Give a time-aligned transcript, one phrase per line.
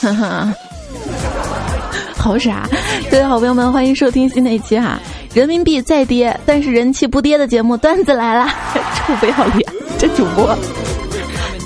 [0.00, 0.54] 哈哈，
[2.16, 2.68] 好傻！
[3.10, 4.98] 各位好朋友们，欢迎收听新的一期哈。
[5.34, 8.48] 人民币再跌，但是人气不跌的节目段子来了，
[9.06, 9.70] 臭 不要脸！
[9.98, 10.56] 这主播，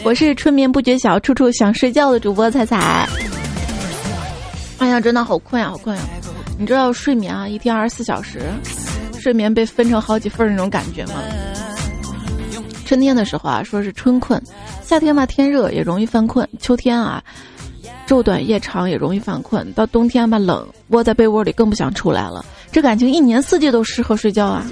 [0.04, 3.06] 我是春眠不觉晓，处处想睡觉的主播彩彩。
[4.78, 6.02] 哎呀，真的好困呀，好困呀！
[6.58, 8.40] 你知道睡眠啊，一天二十四小时，
[9.18, 11.12] 睡眠被分成好几份那种感觉吗？
[12.92, 14.38] 春天的时候啊，说是春困；
[14.84, 17.22] 夏天嘛，天热也容易犯困；秋天啊，
[18.06, 22.44] 昼短夜长也容易犯困；到冬天吧，冷，窝在被窝里更不想出来了。
[22.70, 24.62] 这感情一年四季都适合睡觉啊！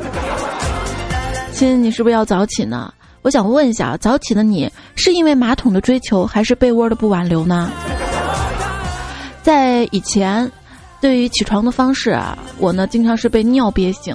[1.54, 2.92] 亲，你是不是要早起呢？
[3.22, 7.70] 我想问一下，早起的你是因为马桶的追求，还是被窝的不挽留呢？
[9.42, 10.52] 在以前，
[11.00, 14.14] 对于起床的方式啊，我呢经常是被尿憋醒；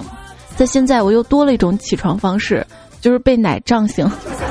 [0.54, 2.64] 在现在，我又多了一种起床方式。
[3.06, 4.04] 就是被奶胀醒，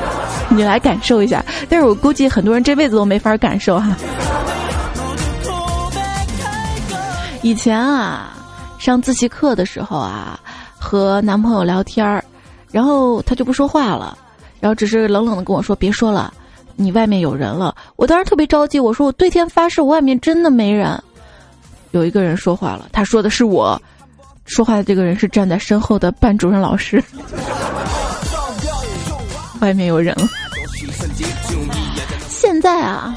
[0.47, 1.43] 你来感受一下。
[1.67, 3.93] 但是我估计很多人这辈子都没法感受哈。
[7.41, 8.33] 以前啊，
[8.79, 10.39] 上自习课的时候啊，
[10.79, 12.23] 和男朋友聊天儿，
[12.71, 14.17] 然后他就不说话了，
[14.61, 16.33] 然后只是冷冷的跟我说：“别说了，
[16.77, 20.97] 你外面有人了。”我当时特别着急，我说：“我对天发誓，我外面真的没人。”
[21.91, 23.77] 有一个人说话了，他说的是我，
[24.45, 27.03] 说话的这个人是站在身后的班主任老师。
[29.59, 30.27] 外面有人了。
[32.29, 33.15] 现在啊，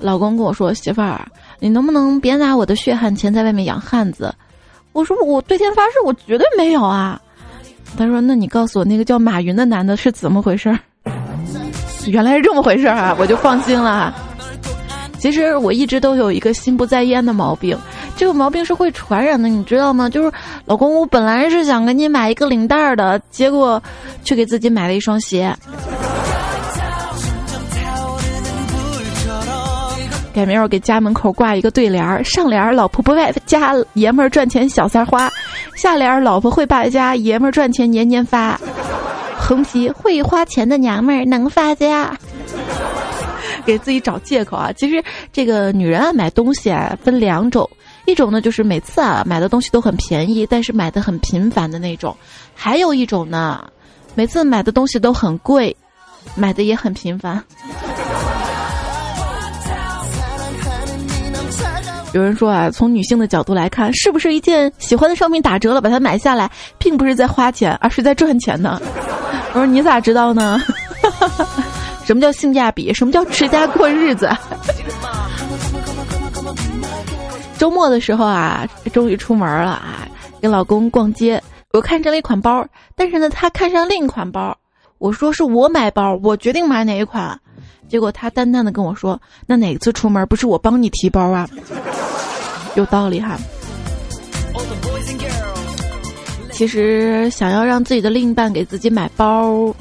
[0.00, 1.26] 老公跟我说：“媳妇儿，
[1.58, 4.34] 你能不能别拿我的血汗钱在外面养汉子？”
[4.92, 7.20] 我说：“我对天发誓，我绝对没有啊。”
[7.96, 10.76] 他说：“那你告诉我，那个叫马云的男的是怎么回事？”
[12.06, 14.14] 原来是这么回事啊，我就放心了。
[15.18, 17.78] 其实我一直都有一个心不在焉的毛病，
[18.16, 20.08] 这个毛病是会传染的，你知道吗？
[20.08, 20.32] 就是
[20.64, 23.82] 老公，我本来是想给你买一个领带的，结果
[24.22, 25.54] 却给自己买了一双鞋。
[30.32, 35.28] 改明儿我给家门口挂一个对联儿，上联儿老婆不外家，爷们儿赚钱小三花；
[35.76, 38.58] 下联儿老婆会败家，爷们儿赚钱年年发。
[39.38, 42.16] 横批：会花钱的娘们儿能发家。
[43.64, 44.72] 给自己找借口啊！
[44.72, 45.02] 其实
[45.32, 47.68] 这个女人啊，买东西啊分两种，
[48.06, 52.12] 一种呢就是每次啊买的东西都很便宜，但是买的很频繁的那种；
[52.54, 53.64] 还有一种呢，
[54.14, 55.74] 每次买的东西都很贵，
[56.34, 57.42] 买的也很频繁。
[62.12, 66.48] 有人说啊，从女性的角度来看，是不是一件喜欢的商品打折了，把它买下来，
[66.78, 68.80] 并不是在花钱，而是在赚钱呢？
[69.52, 70.62] 我说你咋知道呢？
[72.04, 72.92] 什么叫性价比？
[72.94, 74.30] 什么叫持家过日子？
[77.64, 80.06] 周末的时候啊，终于出门了啊，
[80.38, 81.42] 跟老公逛街，
[81.72, 82.62] 我看上了一款包，
[82.94, 84.54] 但是呢，他看上另一款包。
[84.98, 87.40] 我说是我买包，我决定买哪一款。
[87.88, 91.48] 结果他淡淡的跟我说：“那哪次出门不是我帮你提包啊？”
[92.76, 93.38] 有道理哈。
[96.52, 99.74] 其实想要让自己的另一半给自己买包。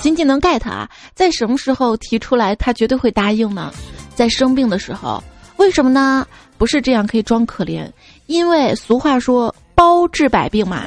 [0.00, 3.70] 仅仅能 get 啊，在什么时候提出来，他绝对会答应呢？
[4.14, 5.22] 在生病的时候，
[5.58, 6.26] 为什么呢？
[6.58, 7.86] 不是这样可以装可怜，
[8.26, 10.84] 因为俗话说“包治百病”嘛。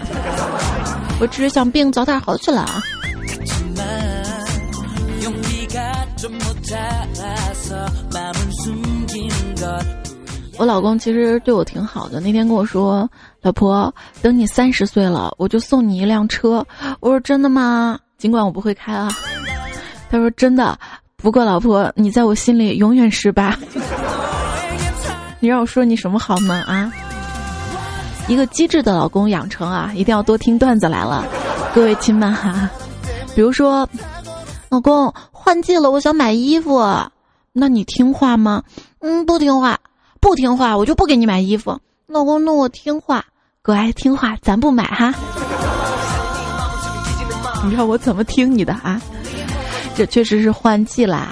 [1.19, 2.81] 我只是想病早点好起来啊。
[10.57, 13.09] 我老公其实对我挺好的，那天跟我说
[13.41, 16.65] ：“老婆，等你三十岁了，我就送你一辆车。”
[16.99, 19.09] 我说：“真的吗？”尽管我不会开啊，
[20.09, 20.77] 他说真的。
[21.15, 23.59] 不过老婆，你在我心里永远是吧？
[25.39, 26.63] 你让我说你什么好呢？
[26.67, 26.91] 啊，
[28.27, 31.25] 一个机智的老公养成啊，一定要多听段子来了，
[31.73, 32.69] 各位亲们哈。
[33.35, 33.87] 比如说，
[34.69, 36.81] 老公换季了，我想买衣服，
[37.53, 38.63] 那你听话吗？
[38.99, 39.79] 嗯，不听话，
[40.19, 41.79] 不听话，我就不给你买衣服。
[42.07, 43.23] 老公，那我听话，
[43.63, 45.13] 乖听话，咱不买哈。
[47.63, 49.01] 你让我怎么听你的啊？
[49.95, 51.27] 这确实是换季啦，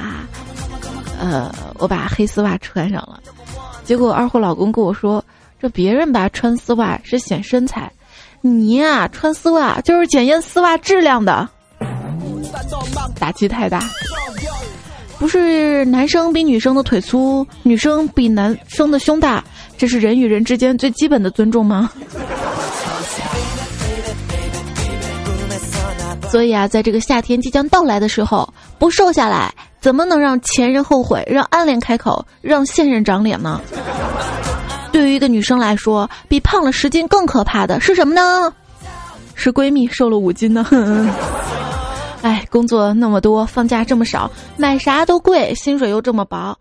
[1.19, 3.19] 呃，我把黑丝袜穿上了，
[3.87, 5.23] 结果二货老公跟我说，
[5.61, 7.89] 这别人吧穿丝袜是显身材，
[8.41, 11.47] 你呀穿丝袜就是检验丝袜质量的，
[13.17, 13.81] 打击太大。
[15.17, 19.41] 不是男生比女生的腿粗，女生比男生的胸大，
[19.77, 21.89] 这是人与人之间最基本的尊重吗？
[26.29, 28.47] 所以啊，在这个夏天即将到来的时候，
[28.77, 33.61] 不瘦下来，怎么能让前任后悔，让暗恋开口，让现任长脸呢？
[34.91, 38.53] 对于一个女生来说，比胖了十斤更可怕的是什么呢？
[39.35, 40.65] 是闺蜜瘦了五斤呢。
[42.27, 46.53] 哎，工作那么多，放假这么少，买啥都贵，薪水又这么薄，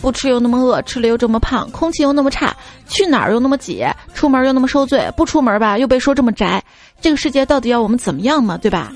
[0.00, 2.52] 不吃又那么饿，吃了又这么胖，空气又那么差，
[2.88, 6.60] 去哪儿又那么挤，出门又那么受罪，不出门吧又被说这么宅，
[7.00, 8.58] 这个世界到底要我们怎么样嘛？
[8.58, 8.92] 对吧？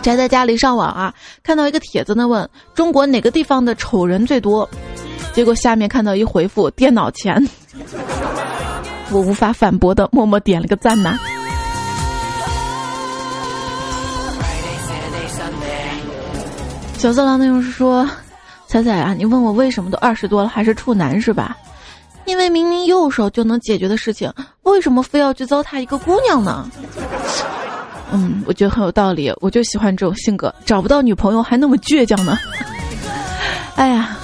[0.00, 1.12] 宅在家里上网啊，
[1.42, 4.66] 看到一个帖子呢，问中国哪个地方的丑人最多，
[5.34, 7.46] 结果下面看到一回复电脑前，
[9.12, 11.18] 我无法反驳的默默点了个赞呐。
[17.06, 18.04] 小色狼内容是说
[18.66, 21.56] ：“彩彩啊，你问我为什么都二十多了还是处男是吧？
[22.24, 24.28] 因为明明右手就能解决的事情，
[24.64, 26.68] 为什么非要去糟蹋一个姑娘呢？”
[28.10, 32.36] 嗯，我觉得很有道理，我就喜欢这种性格，找不到女朋友还那么倔强呢。
[33.76, 34.16] 哎呀，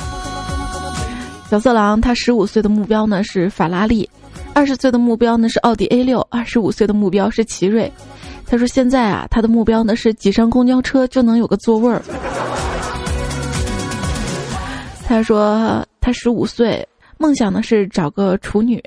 [1.48, 4.10] 小色狼他十五岁的目标呢是法拉利，
[4.54, 7.92] 二十岁的目标呢是奥迪 A 六，二十五岁的目标是奇瑞。
[8.44, 12.02] 他说现在啊，他的目标呢是挤上公交车就能有个座位儿。
[15.06, 16.86] 他说他十五岁，
[17.18, 18.82] 梦想呢是找个处女，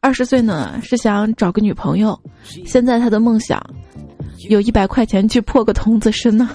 [0.00, 2.18] 二十岁呢是想找个女朋友，
[2.66, 3.62] 现在他的梦想。
[4.48, 6.50] 有一百块钱去破个童子身呢，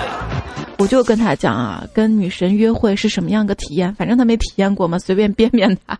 [0.76, 3.94] 我就跟他讲啊，跟女神约会是什么样个体验？
[3.94, 5.98] 反正他没体验过嘛，随便编编他。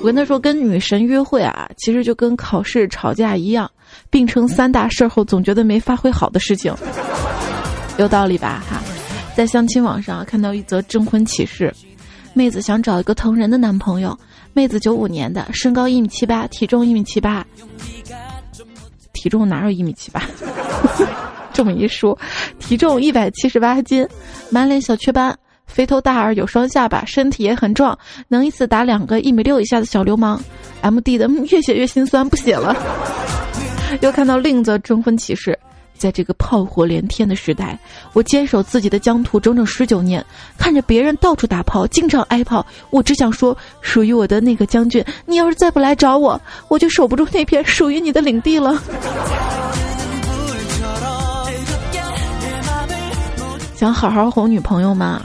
[0.00, 3.68] 我跟他说，跟女神约会啊，其实就跟考试吵架一样，
[4.08, 6.72] 并称三大事后总觉得没发挥好的事情，
[7.98, 8.62] 有道理吧？
[8.70, 8.80] 哈，
[9.40, 11.74] 在相亲网上看到一则征婚启事，
[12.34, 14.14] 妹子想找一个疼人的男朋友，
[14.52, 17.42] 妹子九五年的，身高一米七八，体重一米七八。
[19.14, 20.22] 体重哪有一米七八？
[21.54, 22.18] 这么一说，
[22.58, 24.06] 体重一百七十八斤，
[24.50, 25.34] 满脸小雀斑，
[25.66, 27.98] 肥头大耳有双下巴，身体也很壮，
[28.28, 30.38] 能一次打两个一米六以下的小流氓。
[30.82, 32.76] M D 的 越写越心酸，不写了。
[34.02, 35.58] 又看到另一则征婚启事。
[36.00, 37.78] 在这个炮火连天的时代，
[38.14, 40.24] 我坚守自己的疆土整整十九年，
[40.56, 48.82] 看着别人到处打炮，经常挨炮，我只想说，属于我的那个将军，你要是再不来找我，我就守不住那片属于你的领地了。
[53.76, 55.20] 想好好哄女朋友吗？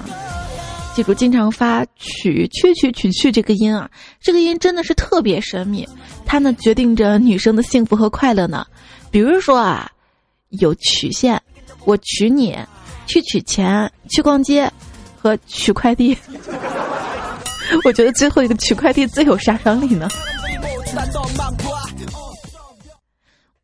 [0.93, 3.89] 记住，经常发取去去取去这个音啊，
[4.19, 5.87] 这个音真的是特别神秘，
[6.25, 8.65] 它呢决定着女生的幸福和快乐呢。
[9.09, 9.89] 比如说啊。
[10.59, 11.41] 有曲线，
[11.85, 12.57] 我娶你，
[13.07, 14.71] 去取钱，去逛街，
[15.17, 16.17] 和取快递。
[17.83, 20.07] 我觉得最后一个取快递最有杀伤力呢。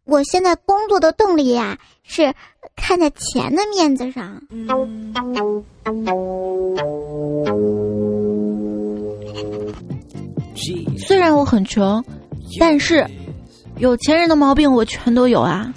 [0.05, 2.33] 我现在工作的动力呀，是
[2.75, 4.41] 看在钱的面子上。
[10.97, 12.03] 虽然我很穷，
[12.59, 13.07] 但是
[13.77, 15.73] 有钱人的毛病我全都有啊。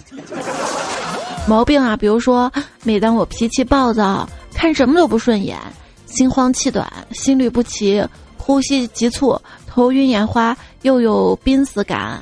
[1.46, 2.50] 毛病啊，比如说，
[2.84, 5.58] 每当我脾气暴躁，看什么都不顺眼，
[6.06, 8.02] 心慌气短，心律不齐，
[8.38, 12.18] 呼吸急促，头晕眼花，又有濒死感，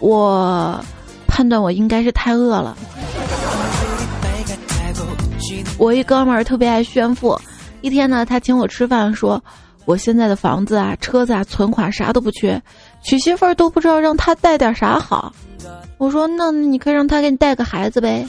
[0.00, 0.82] 我
[1.26, 2.74] 判断我应该是太饿了。
[5.76, 7.38] 我一哥们儿特别爱炫富，
[7.82, 9.42] 一天呢，他请我吃饭，说
[9.84, 12.60] 我现在的房子啊、车子啊、存款啥都不缺，
[13.02, 15.30] 娶媳妇儿都不知道让他带点啥好。
[15.98, 18.26] 我说：“那你可以让他给你带个孩子呗。”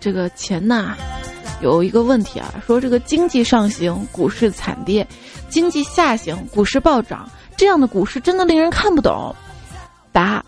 [0.00, 0.96] 这个钱呐，
[1.60, 5.04] 有一个问题啊，说这个经济上行，股市惨跌；
[5.48, 7.28] 经济下行，股市暴涨。
[7.56, 9.32] 这样的股市真的令人看不懂。
[10.10, 10.44] 答：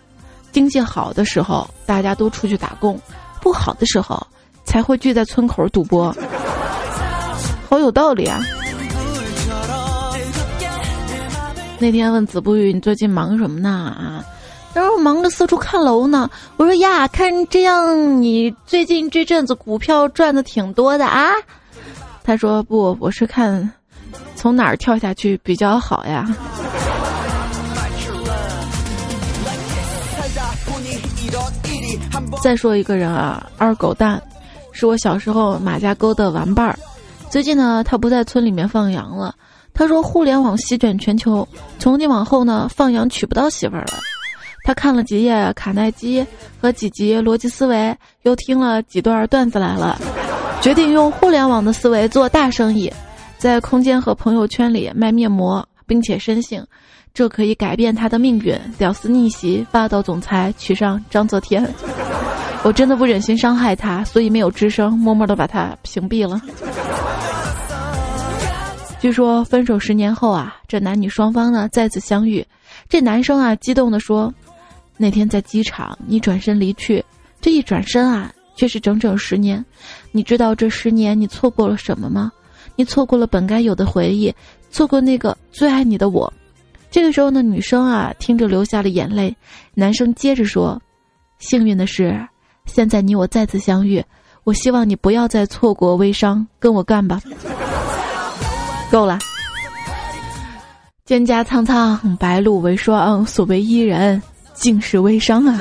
[0.51, 2.97] 经济好的时候，大家都出去打工；
[3.41, 4.27] 不好的时候，
[4.65, 6.13] 才会聚在村口赌博。
[7.71, 8.41] 好有道理啊！
[11.79, 13.69] 那天问子不语，你最近忙什么呢？
[13.69, 14.25] 啊，
[14.73, 16.31] 他说忙着四处看楼呢。
[16.57, 21.33] 我说呀，看这样，你最近这阵子股票赚的挺多的啊。
[22.23, 23.71] 他说不，我是看
[24.35, 26.27] 从哪儿跳下去比较好呀。
[32.43, 34.23] 再说一个人啊，二狗蛋，
[34.73, 36.79] 是我小时候马家沟的玩伴儿。
[37.29, 39.35] 最近呢，他不在村里面放羊了。
[39.75, 41.47] 他说：“互联网席卷全球，
[41.79, 43.99] 从今往后呢，放羊娶不到媳妇儿了。”
[44.65, 46.25] 他看了几页卡耐基
[46.59, 50.01] 和几集逻辑思维，又听了几段段子来了，
[50.63, 52.91] 决定用互联网的思维做大生意，
[53.37, 56.65] 在空间和朋友圈里卖面膜，并且深信
[57.13, 58.59] 这可以改变他的命运。
[58.79, 61.69] 屌丝逆袭，霸道总裁娶上张泽天。
[62.65, 66.41] 我真的不忍心伤害他，所以没有吱声，默默的把他屏蔽了。
[69.05, 72.43] 据说分手十年后啊，这男女双方呢再次相遇，
[72.89, 74.33] 这男生啊激动地说
[74.97, 77.05] ：“那天在机场，你转身离去，
[77.39, 79.63] 这一转身啊，却是整整十年。
[80.11, 82.33] 你知道这十年你错过了什么吗？
[82.77, 84.35] 你错过了本该有的回忆，
[84.71, 86.33] 错过那个最爱你的我。”
[86.91, 89.37] 这个时候呢，女生啊听着流下了眼泪，
[89.75, 90.81] 男生接着说
[91.39, 92.27] ：“幸运的是，
[92.65, 94.03] 现在你我再次相遇。”
[94.45, 97.21] 我希望你不要再错过微商，跟我干吧。
[98.91, 99.19] 够了，
[101.07, 103.27] 蒹葭苍苍，白露为霜。
[103.27, 104.23] 所谓伊人，
[104.53, 105.61] 竟是微商啊！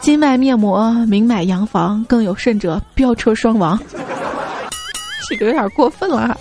[0.00, 3.78] 金卖面膜，明买洋房，更有甚者，飙车双亡。
[5.28, 6.38] 这个有点过分了。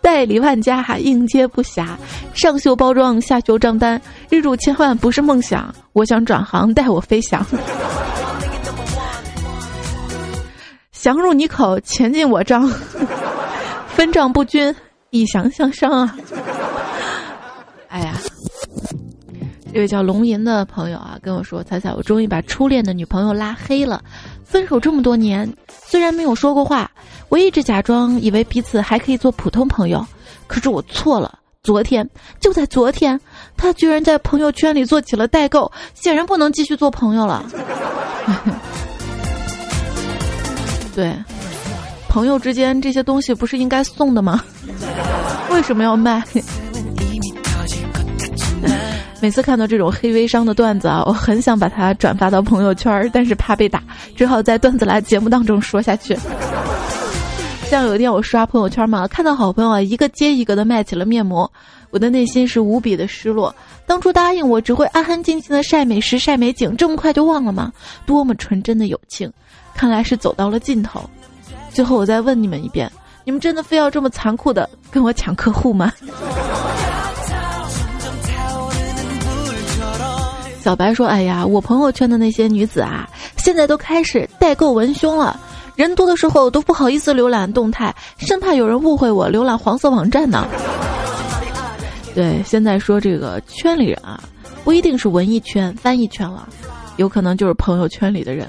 [0.00, 1.88] 代理万家，应接不暇。
[2.32, 5.74] 上秀包装，下秀账单，日入千万不是梦想。
[5.92, 7.44] 我想转行，带我飞翔。
[10.98, 12.68] 翔入你口，钱进我账，
[13.86, 14.74] 分账不均，
[15.10, 16.16] 一祥相伤啊！
[17.86, 18.14] 哎呀，
[19.72, 24.02] 这位叫龙吟的朋友啊，跟我说：“彩彩，我终于把初恋的女朋友拉黑了。
[24.44, 26.90] 分手这么多年，虽然没有说过话，
[27.28, 30.04] 我一直假装以为彼此还可以做普通朋友。
[30.48, 32.04] 可是我错了，昨天
[32.40, 33.18] 就在昨天，
[33.56, 37.46] 他居然在朋友圈里做起了代购，显然不能继续做朋友了。”
[40.98, 41.14] 对，
[42.08, 44.42] 朋友之间这些东西不是应该送的吗？
[45.52, 46.20] 为什么要卖？
[49.22, 53.80] 每次看到这种黑微商的段子啊，我很想把它转发到朋友圈，但是怕被打，
[54.16, 56.18] 只好在段子来节目当中说下去。
[57.70, 61.48] 像有一天我刷朋友圈嘛，看到好朋友啊一个接一个的卖起了面膜，
[61.90, 63.54] 我的内心是无比的失落。
[63.86, 67.72] 当初答应我只会安安静静的晒美食晒美景，这么快就忘了吗？
[68.04, 69.32] 多么纯真的友情！
[69.78, 71.08] 看来是走到了尽头，
[71.72, 72.90] 最后我再问你们一遍：
[73.22, 75.92] 你们真的非要这么残酷的跟我抢客户吗？
[80.60, 85.38] 小白说：“哎呀，我朋友圈的那些女子啊，现在都开始代购文胸了，
[85.76, 90.44] 人多的时候都不好意思浏览动态，生怕有人误会我浏览黄色网站呢。
[92.16, 94.20] ”对，现在说这个圈里人啊，
[94.64, 96.48] 不一定是文艺圈、翻译圈了，
[96.96, 98.48] 有可能就是朋友圈里的人。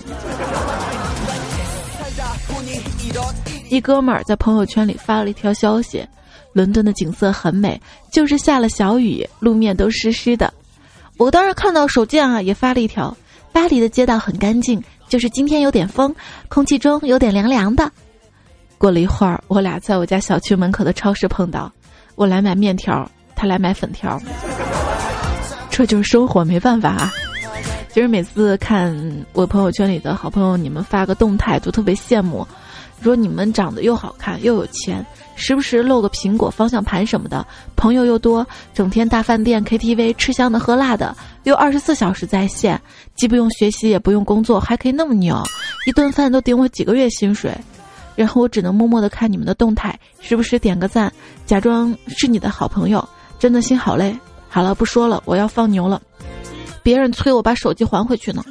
[3.69, 6.05] 一哥们儿在朋友圈里发了一条消息
[6.53, 7.79] ：“伦敦的景色很美，
[8.11, 10.51] 就是下了小雨，路面都湿湿的。”
[11.17, 13.15] 我当时看到手贱啊，也发了一条
[13.53, 16.13] ：“巴黎的街道很干净，就是今天有点风，
[16.47, 17.91] 空气中有点凉凉的。”
[18.79, 21.71] 过了一会儿，我俩在我家小区门口的超市碰到，
[22.15, 24.19] 我来买面条，他来买粉条。
[25.69, 27.11] 这就是生活，没办法啊。
[27.91, 28.95] 其实每次看
[29.33, 32.47] 我朋友圈里的好朋友，你们发个动态，都特别羡慕。
[33.01, 42.79] 说你们长得又好看又有钱，时不时露个苹果方向盘什么的，朋友又多，整天大饭店 KTV 吃香的喝辣的，又二十四小时在线，
[43.15, 45.41] 既不用学习也不用工作，还可以那么牛，
[45.87, 47.55] 一顿饭都顶我几个月薪水。
[48.15, 51.09] 然后我只能默默的看你们的动态，时不时点个赞，
[51.45, 53.07] 假装是你的好朋友，
[53.39, 54.13] 真的心好累。
[54.49, 56.01] 好了，不说了，我要放牛了，
[56.83, 58.43] 别人催我把手机还回去呢。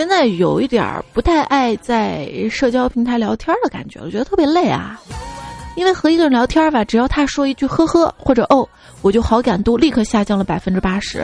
[0.00, 4.98] 现在有一点儿不太爱在社交平台聊天的感觉，我觉得特别累啊。
[5.74, 8.66] 因为和一个人聊天吧，只要他说一句“呵呵”或者“哦”，
[9.02, 11.22] 我就好感度立刻下降了百分之八十。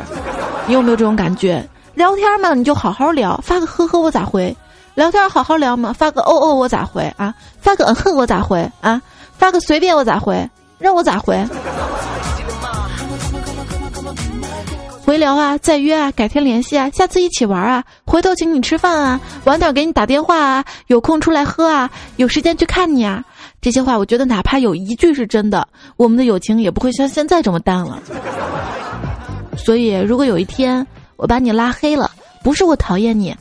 [0.66, 1.66] 你有没有这种感觉？
[1.94, 4.54] 聊天嘛，你就好好聊，发个“呵呵”我咋回？
[4.94, 7.34] 聊天好好聊嘛，发个“哦哦”我咋回啊？
[7.58, 9.00] 发个“嗯哼”我咋回啊？
[9.38, 10.46] 发个随便我咋回？
[10.78, 11.42] 让我咋回？
[15.06, 23.22] 回聊啊，再约啊，改天联系啊，下次一起玩啊，回头请你吃饭啊，晚点给你打电话啊，有空出来喝啊，有时间去看你啊，
[23.60, 25.64] 这些话我觉得哪怕有一句是真的，
[25.96, 28.02] 我们的友情也不会像现在这么淡了。
[29.56, 30.84] 所以，如果有一天
[31.14, 32.10] 我把你拉黑了，
[32.42, 33.32] 不是我讨厌你，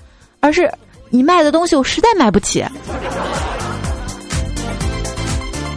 [0.41, 0.71] 而是
[1.09, 2.63] 你卖的东西我实在买不起。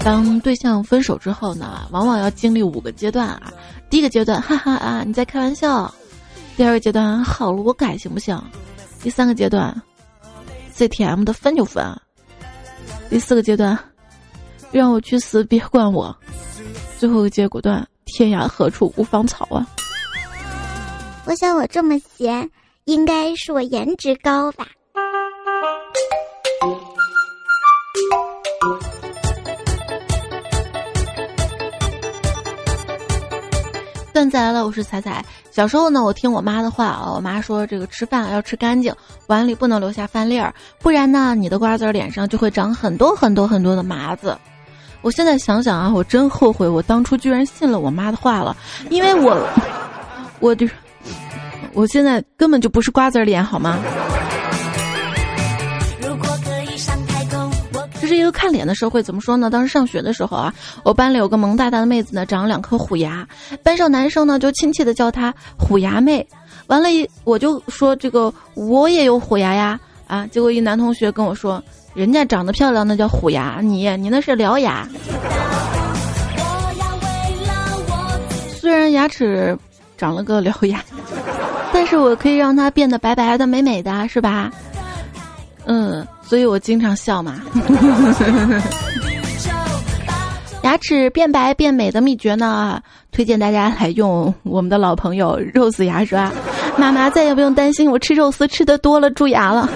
[0.05, 3.51] 当对象分手之后呢，往往要经历五个阶段啊。
[3.91, 5.91] 第一个阶段，哈哈啊，你在开玩笑；
[6.57, 8.39] 第二个阶段，好了，我改行不行？
[9.03, 9.75] 第三个阶段
[10.75, 11.97] ，CTM 的分就分；
[13.09, 13.79] 第四个阶段，
[14.71, 16.15] 让我去死，别管我；
[16.99, 19.67] 最后一个结果段，天涯何处无芳草啊！
[21.25, 22.51] 我想我这么闲，
[22.85, 24.67] 应该是我颜值高吧。
[34.19, 35.25] 段子来了，我是彩彩。
[35.53, 38.93] 小时候呢，我听我妈的话啊，我妈说这个吃饭要吃干净，
[39.29, 44.37] 碗里不能留下饭粒儿，不然呢，你的瓜子脸上就会长很多很多很多的麻子。
[45.03, 48.57] 我现在想想啊，我真后悔，我当初居然信了我妈的话了，
[48.91, 49.41] 因为我，
[50.41, 50.73] 我就是，
[51.73, 53.79] 我现在根本就不是瓜子脸，好吗？
[58.19, 59.49] 一个看脸的社会，怎么说呢？
[59.49, 63.27] 当时上学的时候啊，我班里有个萌大大的妹子呢，长了两颗虎牙，
[63.63, 66.27] 班上男生呢就亲切的叫她虎牙妹。
[66.67, 70.27] 完了，一我就说这个我也有虎牙呀啊！
[70.27, 71.63] 结果一男同学跟我说，
[71.95, 74.87] 人家长得漂亮那叫虎牙，你你那是獠牙。
[78.61, 79.57] 虽然牙齿
[79.97, 80.85] 长了个獠牙，
[81.73, 84.51] 但是我可以让它变得白白的、美美的，是吧？
[85.69, 86.05] 嗯。
[86.21, 87.41] 所以我经常笑嘛。
[90.63, 92.83] 牙齿变白变美的秘诀呢？
[93.11, 96.31] 推荐大家来用我们的老朋友肉丝牙刷。
[96.77, 99.69] 妈妈再也不用担心我吃肉丝吃的多了蛀牙了。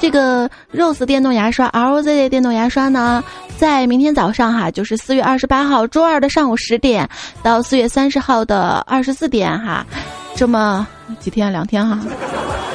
[0.00, 3.22] 这个肉丝电动牙刷 ROZ 电动牙刷呢，
[3.56, 7.08] 在明天早上哈，就是四月二十八号周二的上午十点
[7.42, 9.86] 到四月三十号的二十四点哈，
[10.34, 10.86] 这么
[11.20, 11.98] 几天两天哈，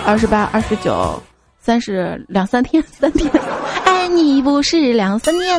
[0.05, 1.21] 二十八二十九。
[1.69, 3.31] 三是两三天， 三天，
[3.85, 5.55] 爱你不是两三天，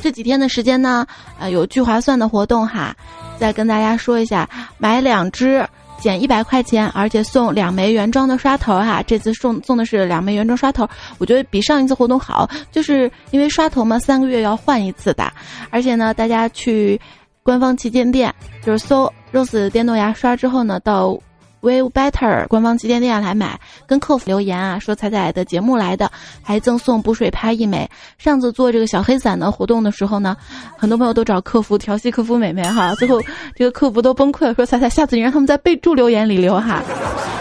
[0.00, 1.04] 这几天的时间呢，
[1.40, 2.94] 呃，有聚划算的活动哈，
[3.36, 5.66] 再跟大家说一下，买两支
[5.98, 10.88] 减一百块钱，而且送两枚原装的刷头哈，这次送送的是两枚原装刷头，
[11.18, 15.32] 我觉得比上一次活动好，就是因为刷头嘛，三个月要换一次的，
[15.70, 17.00] 而且呢，大家去
[17.42, 18.32] 官方旗舰店，
[18.64, 21.18] 就是搜 Rose 电动牙刷之后呢，到。
[21.62, 26.10] Wave Better 官方旗舰店来买，跟客服留言啊，说彩彩的节目来的，
[26.42, 27.88] 还赠送补水拍一枚。
[28.18, 30.36] 上次做这个小黑伞的活动的时候呢，
[30.78, 33.20] 很多朋友都找客服调戏客服美眉哈， 最后
[33.54, 36.82] 这个客服都崩溃了，说彩彩下次你让他们在备注留言里留哈，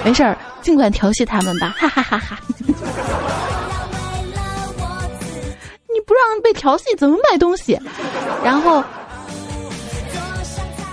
[0.03, 2.39] 没事儿，尽管调戏他们吧， 哈哈哈哈。
[5.91, 7.79] 你不让被调戏怎么买东西？
[8.43, 8.83] 然后。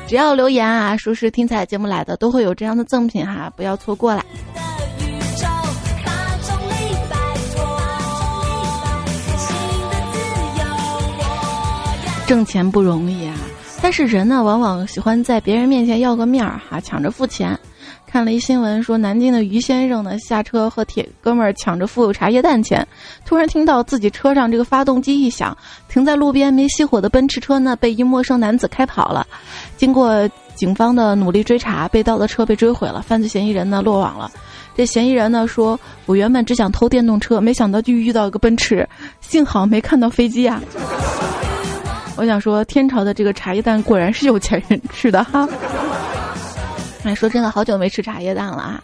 [0.08, 4.24] 只要留言啊，说是听彩节目来的，都会有这样的赠品哈，不要错过啦。
[12.26, 13.34] 挣钱不容易啊，
[13.82, 17.58] 但是人呢，往往喜欢在别人面前要个面儿哈，抢着付钱。
[18.06, 22.86] 看了一新闻，说南京的于先生呢下车和铁哥们儿抢着付茶叶蛋钱，
[23.26, 25.56] 突然听到自己车上这个发动机一响，
[25.88, 29.26] 停在路边没熄火的奔驰车呢被一陌生男子开跑了。
[29.76, 34.30] 经过警方的努力追查，被盗的车被追回了，犯罪嫌疑人呢落网了。
[34.74, 38.88] 这嫌疑人呢说：“我原本只想偷电动车，没想到就遇到一个奔驰，
[39.20, 40.62] 幸好没看到飞机啊。”
[42.16, 45.46] 我想说，天朝的这个茶叶蛋果然是有钱人吃的哈。
[47.06, 48.82] 哎，说真的，好久没吃茶叶蛋了啊！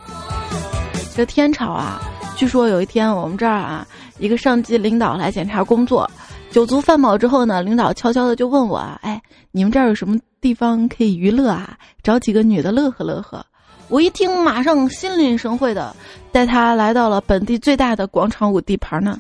[1.13, 2.01] 这天朝啊，
[2.37, 3.85] 据说有一天我们这儿啊，
[4.19, 6.09] 一个上级领导来检查工作，
[6.53, 11.77] 酒足饭饱之后呢，领导悄悄的就问我：“哎，你们这儿有什么地方可以娱乐啊？
[12.01, 13.45] 找几个女的乐呵乐呵。”
[13.91, 15.93] 我一听，马上心领神会的
[16.31, 19.19] 带他来到了本地最大的广场舞地盘呢。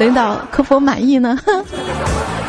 [0.00, 1.38] 领导可否满意呢？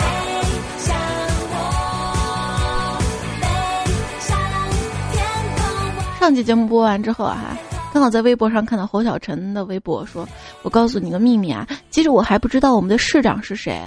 [6.26, 7.56] 上期节目播完之后啊，
[7.94, 10.28] 刚好在微博上看到侯小晨的微博，说
[10.64, 13.80] ：“我告诉你个秘密啊，其实我还不知道我们的市长是谁。”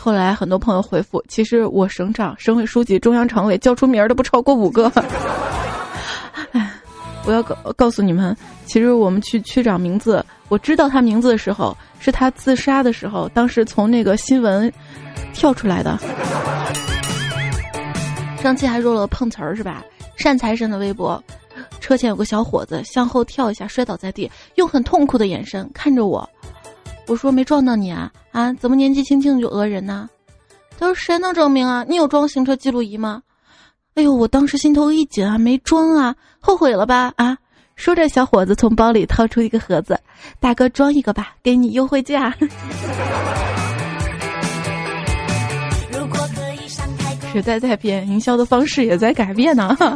[0.00, 4.90] 后来很多朋友回复：“其实我省长、省委书记、中央常委叫出名儿的不超过五个。
[6.52, 6.72] ”哎，
[7.26, 14.72] 我要告告诉你们，其实我们区区长名字，我知道他名字的时候，是他自杀的时候，当时从那个新闻
[15.34, 15.98] 跳出来的。
[18.38, 19.84] 上期还说了碰瓷儿是吧？
[20.20, 21.24] 善财神的微博，
[21.80, 26.28] 车前有个小伙子向后跳一下摔倒在地，用很痛苦的眼神看着我。
[27.06, 28.52] 我说没撞到你啊啊？
[28.52, 30.10] 怎么年纪轻轻就讹人呢？
[30.78, 31.86] 他说谁能证明啊？
[31.88, 33.22] 你有装行车记录仪吗？
[33.94, 37.38] 哎呦，我当时心头一紧啊，没装啊，后悔了吧啊？
[37.74, 39.98] 说着，小伙子从包里掏出一个盒子，
[40.38, 42.36] 大哥装一个吧，给你优惠价。
[47.32, 49.76] 时代在变，营销的方式也在改变呢。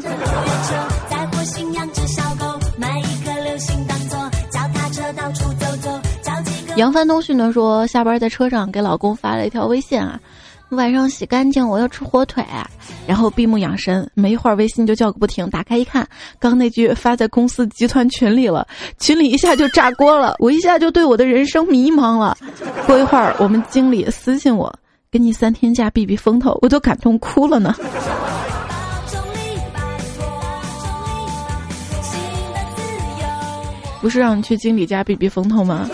[6.76, 10.18] 杨帆东旭呢说，下班在车上给老公发了一条微信啊，
[10.70, 12.44] 晚上洗干净，我要吃火腿。
[13.06, 15.48] 然后闭目养神，没一会儿微信就叫个不停。
[15.50, 18.66] 打开一看，刚那句发在公司集团群里了，
[18.98, 22.36] 群里一下就炸锅了，我一下就对我的人生迷茫了。
[22.86, 24.74] 过一会儿，我们经理私信我。
[25.14, 27.72] 给你三天假避避风头，我都感动哭了呢。
[34.00, 35.88] 不是让你去经理家避避风头吗？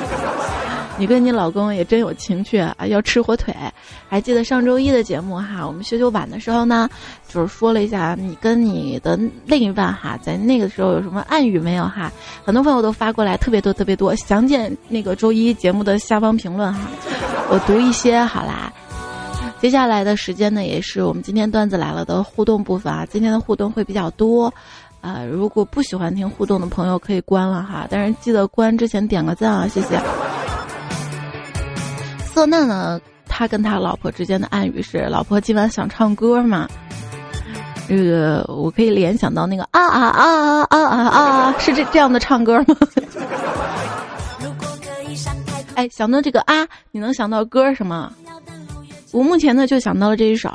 [0.97, 2.75] 你跟你老公也真有情趣啊！
[2.87, 3.55] 要吃火腿。
[4.09, 6.89] 还记得上周一的节目哈，我们修修晚的时候呢，
[7.29, 12.11] 就是说了一下你跟你的另一半哈，在那个时候有什么暗语没有哈？
[12.43, 16.81] 很多朋友都发过来，特别多特别多，详见那个周一节目的下方评论哈。
[17.51, 18.73] 我读一些好啦。
[19.61, 23.05] 接下来的时间呢，也是我们今天段子来了的互动部分啊。
[23.05, 24.53] 今天的互动会比较多，
[25.03, 30.01] 啊，如果不喜欢听互动的朋友可以关了哈，但是记得关之前点个赞啊，谢谢。
[32.25, 36.67] 色嫩呢，他跟他老婆之间的暗语是：老婆今晚想唱歌吗？
[37.87, 42.77] 这个我可以联想到那个啊啊啊啊啊啊，是这这样的唱歌吗？
[45.75, 48.11] 哎，想到这个啊，你能想到歌什么？
[49.13, 50.51] 我目前呢就想到了这一首。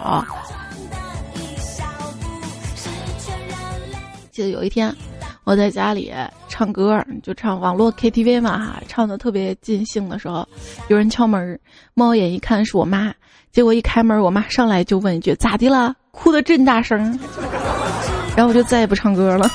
[4.31, 4.93] 记得有一天，
[5.43, 6.13] 我在家里
[6.49, 10.47] 唱歌，就唱网络 KTV 嘛，唱的特别尽兴的时候，
[10.89, 11.59] 有人敲门，
[11.93, 13.13] 猫眼一看是我妈，
[13.51, 15.95] 结果一开门，我妈上来就问一句：“咋的了？
[16.11, 17.17] 哭的真大声。”
[18.35, 19.49] 然后我就再也不唱歌了。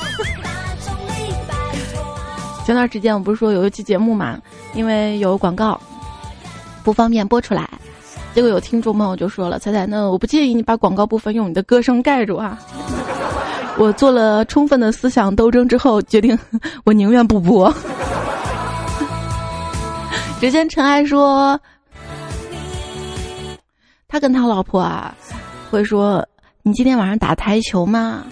[2.65, 4.39] 前段时间我不是说有一期节目嘛，
[4.75, 5.79] 因为有广告，
[6.83, 7.69] 不方便播出来。
[8.33, 12.59] 结果有听众朋友就说了：“彩彩，那我不介意你把广告部分用你的歌声盖住啊。”
[13.77, 16.39] 我做了充分的思想斗争之后，决定
[16.85, 17.73] 我宁愿不播。
[20.39, 21.61] 只见尘埃说
[24.07, 25.15] ：“他跟他老婆啊，
[25.71, 26.25] 会说
[26.63, 28.25] 你今天晚上打台球吗？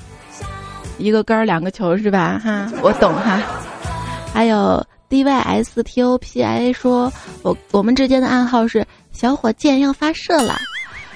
[0.99, 2.41] 一个杆儿两个球是吧？
[2.43, 3.41] 哈，我懂哈。
[4.33, 8.87] 还有 D Y S T O P I 说，我我们之间的暗号是。”
[9.19, 10.57] 小火箭要发射了，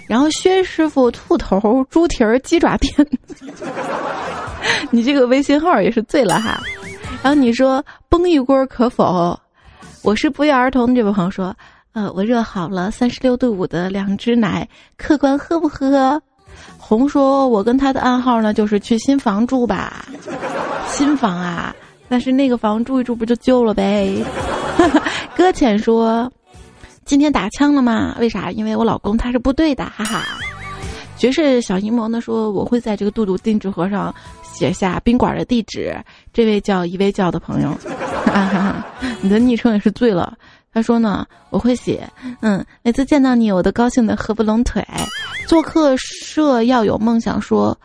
[0.08, 2.92] 然后薛师傅兔头猪蹄儿鸡爪店，
[4.90, 6.60] 你这个微信号也是醉了哈。
[7.22, 9.38] 然后你说崩一锅可否？
[10.02, 11.54] 我是不约而同这位朋友说，
[11.92, 16.20] 呃，我热好了三十六度五的两只奶，客官喝不喝？
[16.76, 20.04] 红说，我跟他的暗号呢，就是去新房住吧，
[20.88, 21.72] 新房啊，
[22.08, 24.12] 但是那个房住一住不就旧了呗？
[25.36, 26.28] 搁浅说。
[27.12, 28.16] 今天打枪了吗？
[28.20, 28.50] 为啥？
[28.50, 30.24] 因为我老公他是部队的，哈哈。
[31.18, 35.94] 爵士小阴谋呢说，我会在这个杜杜定制盒上写下宾馆的地址。
[36.32, 37.68] 这位叫一位叫的朋友，
[38.24, 38.86] 哈哈
[39.20, 40.32] 你的昵称也是醉了。
[40.72, 42.08] 他说呢，我会写，
[42.40, 44.82] 嗯，每次见到你，我都高兴的合不拢腿。
[45.46, 47.78] 做客社要有梦想，说，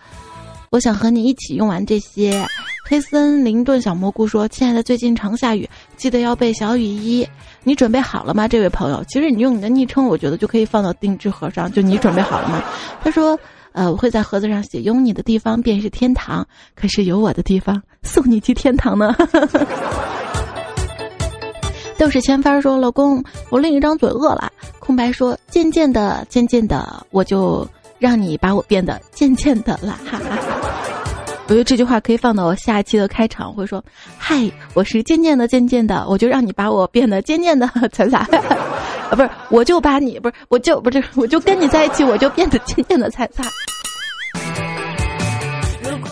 [0.70, 2.48] 我想和你一起用完这些。
[2.90, 7.28] 黑森林顿小蘑菇说：“亲爱的，最近常下雨，记得要备小雨衣。
[7.68, 9.04] 你准备好了吗，这位朋友？
[9.10, 11.70] 其实你用你的昵称，我觉得就可以放到定制盒上。
[11.70, 12.64] 就你准备好了吗？”
[13.04, 13.38] 他说
[13.76, 16.48] ：“呃，我会在盒子上写，有你的地方便是天堂。
[16.76, 19.14] 可是有我的地方，送你去天堂呢。”
[22.00, 24.50] 都是千帆说：“老公，我另一张嘴饿了。”
[24.80, 27.68] 空白说：“渐渐的，渐渐的，我就
[28.00, 30.97] 让你把我变得渐渐的了。”哈哈。
[31.50, 33.82] 我觉得这句话可以放到我下一期的开场，会说
[34.20, 38.18] ：“嗨，我是渐渐的渐渐的，我就让你把我变得渐渐的彩彩，
[39.10, 43.46] 啊，不是，我就把你不是，我就不是，我就跟你在一起，我就变得渐渐的彩彩，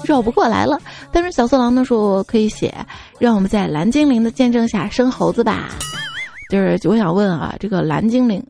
[0.06, 0.80] 绕不过来了。
[1.12, 2.74] 但是小色狼呢说可以写，
[3.20, 5.68] 让我们在蓝精灵的见证下生猴子吧。
[6.50, 8.42] 就是我想问啊，这个蓝精灵，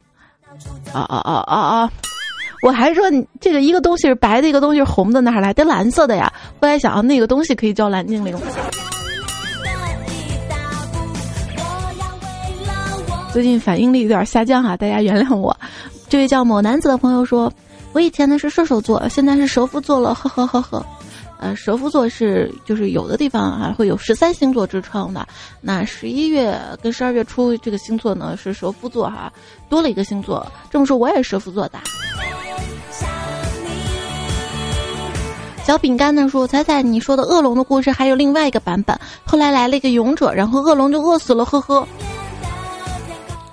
[0.94, 1.92] 啊啊啊啊啊！
[2.66, 3.04] 我还说
[3.40, 6.34] 这个一个东西是白的，一个东西是红的，哪来的蓝色的呀？
[6.60, 8.36] 后来想啊，那个东西可以叫蓝精灵。
[13.32, 15.56] 最近反应力有点下降哈，大家原谅我。
[16.10, 17.54] 这位叫某男子的朋友说，
[17.94, 20.84] 我以前呢是射手座，现在是蛇夫座了，呵呵呵呵。
[21.46, 25.28] 呃，蛇夫座是就是有的地方还会有十三星座之称的。
[25.62, 29.32] 那十一月跟十二月初这个星座呢是蛇夫座哈，
[29.70, 30.44] 多了一个星座。
[30.72, 31.78] 这么说我也是蛇夫座的。
[35.64, 41.88] 小饼干呢说：“彩彩，你说的恶龙的故事还有另外一个版本，后来来了一个勇者，然后恶龙就饿死了，呵呵。”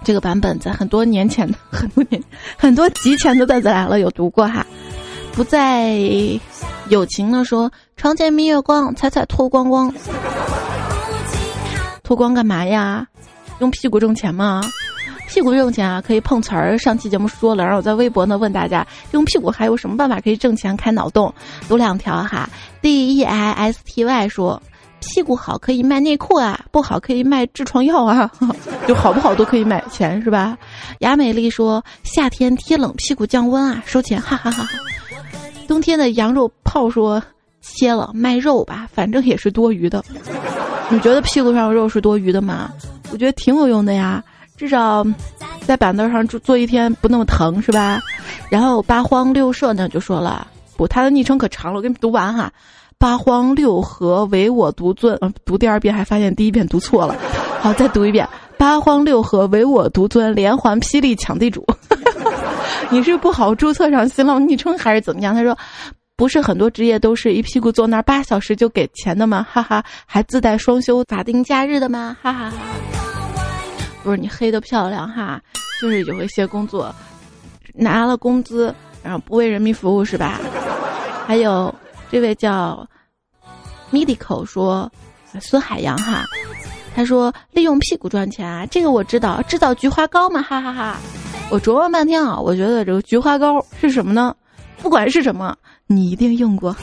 [0.03, 2.23] 这个版本在很多年前的很多年
[2.57, 4.67] 很多集前的段子来了有读过哈。
[5.35, 5.97] 不再
[6.91, 7.73] 友情的说
[8.03, 9.95] ：“床前明月光，彩彩脱光光，
[12.03, 13.07] 脱光干嘛呀？
[13.61, 14.61] 用屁股挣钱吗？”
[15.31, 16.77] 屁股挣钱啊，可以碰瓷儿。
[16.77, 20.77] 上期节目说了，然后我在微博呢问大家，用屁股还有什么办法可以挣钱？
[20.77, 21.33] 开脑洞，
[21.69, 22.51] 读两条哈。
[22.81, 24.61] D E I S T Y 说，
[24.99, 28.29] 屁股好可以卖内裤啊，不好可以卖痔疮药啊，
[28.89, 30.59] 就好不好都可以卖钱是吧？
[30.99, 34.77] 雅美丽说，夏天贴冷屁股降温啊，收钱，哈哈哈哈。
[35.69, 37.23] 冬天的羊肉泡说，
[37.63, 40.05] 切了卖肉吧，反正也是多余的。
[40.91, 42.71] 你觉得屁股上肉是多余的吗？
[43.11, 44.23] 我觉得挺有用的呀，
[44.57, 45.07] 至少
[45.65, 48.01] 在板凳上坐坐一天不那么疼，是吧？
[48.51, 50.47] 然后八荒六社呢就说了，
[50.77, 52.53] 不，他的昵称可长了，我给你读完哈。
[52.99, 57.17] 八荒六合唯我独尊，读第二遍还发现第一遍读错了，
[57.61, 58.29] 好，再读一遍。
[58.57, 61.67] 八荒六合唯我独尊，连环霹雳抢地主。
[62.91, 65.35] 你是不好注册上新浪昵称还是怎么样？
[65.35, 65.57] 他说，
[66.17, 69.45] 不是很多职业都是一屁股坐那儿八小时就给钱的吗？
[69.51, 72.17] 哈哈，还自带双休法定假日的吗？
[72.23, 72.57] 哈哈哈，
[74.03, 75.41] 不是你黑的漂亮哈，
[75.81, 76.95] 就是有一些工作
[77.75, 80.41] 拿了工资然后不为人民服务是吧？
[81.27, 81.75] 还有
[82.11, 82.87] 这位叫
[83.91, 84.91] Medical 说
[85.41, 86.25] 孙海洋哈。
[86.95, 90.99] 他说：“利用屁股赚钱啊，这个我知道，制造菊花膏嘛，哈哈哈！
[91.51, 94.37] 我琢磨半天啊，我觉得这个菊花膏是什么呢？
[94.83, 95.57] 不管是什么，
[95.95, 96.75] 你一定用过。”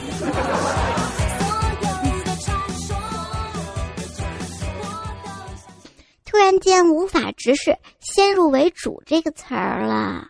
[6.24, 10.26] 突然间无法直视“先入为主”这个词儿了。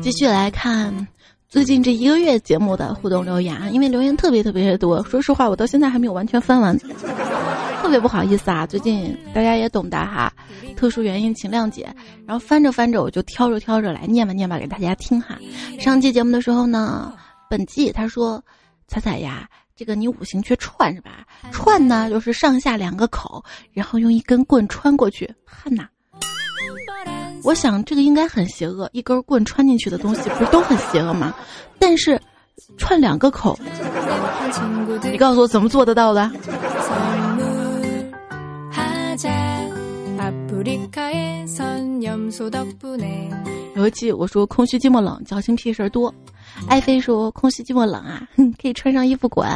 [0.00, 1.08] 继续来看
[1.48, 5.02] 最近这一个月节目的互动留言，因为留言特别特别的多。
[5.04, 6.78] 说实话，我到现在还没有完全翻完，
[7.84, 8.66] 特别不好意思啊。
[8.66, 10.32] 最近大家也懂得哈，
[10.74, 11.94] 特殊原因请谅解。
[12.26, 15.36] 然后翻着翻着，我就挑着挑着来念吧念吧给大家听哈。
[15.78, 17.12] 上期节目的时候呢，
[17.50, 18.42] 本季他说
[18.88, 21.26] ：“彩彩呀，这个你五行缺串是吧？
[21.52, 23.44] 串呢就是上下两个口，
[23.74, 25.86] 然后用一根棍穿过去，看呐。”
[27.44, 31.34] 我想这个应该很邪恶，一根棍穿进去的东西不是都很邪恶吗？
[31.78, 32.18] 但是
[32.78, 33.58] 串两个口，
[35.02, 36.30] 你告诉我怎么做得到的？
[43.76, 46.12] 有一期我说空虚寂寞冷，矫情屁事儿多，
[46.68, 48.26] 爱妃说空虚寂寞冷啊，
[48.60, 49.48] 可以穿上衣服滚。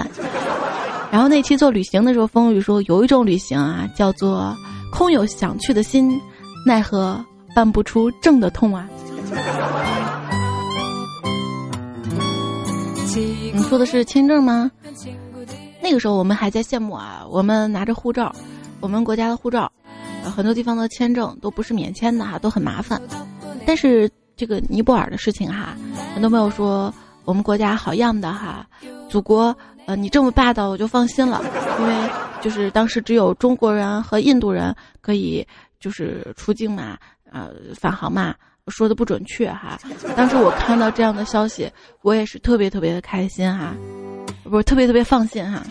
[1.11, 4.57] 然后那期做旅行的时候，风雨说有一种旅行啊，叫做
[4.93, 6.21] 空有想去的心，
[6.65, 7.25] 奈何。
[7.55, 8.89] 办不出正的痛啊！
[13.53, 14.71] 你说的是签证吗？
[15.83, 18.33] 那个时候我们还在羡慕啊，我们拿着护照，
[18.81, 19.71] 我们国家的护照，
[20.25, 23.01] 很多地方的签证都不是免签的哈，都很麻烦。
[23.67, 25.77] 但是这个尼泊尔的事情哈，
[26.15, 26.93] 很多朋友说
[27.25, 28.67] 我们国家好样的哈，
[29.09, 31.43] 祖国，呃，你这么霸道我就放心了，
[31.81, 32.11] 因为
[32.41, 35.47] 就是当时只有中国人和印度人可以
[35.81, 36.97] 就是出境嘛。
[37.31, 38.35] 呃，返航嘛，
[38.69, 39.79] 说的不准确哈。
[40.17, 43.75] 当时我看到这样的消息，我也是特别特别的开心哈，
[44.45, 45.63] 不是特别特别放心哈。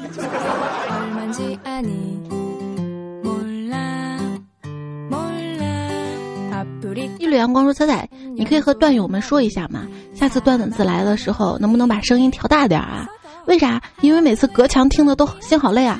[7.20, 9.88] 一缕阳光说：“彩彩，你可以和段友们说一下吗？
[10.14, 13.08] 下次段子来的时候，能不能把声音调大点啊？
[13.46, 13.82] 为啥？
[14.02, 16.00] 因为每次隔墙听的都心好累啊。”